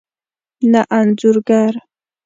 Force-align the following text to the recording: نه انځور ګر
نه 0.71 0.81
انځور 0.97 1.35
ګر 1.47 1.73